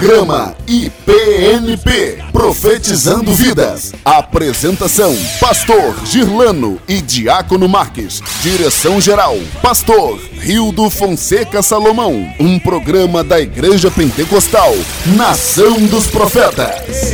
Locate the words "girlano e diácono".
6.06-7.68